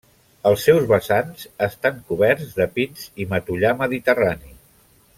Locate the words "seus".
0.67-0.87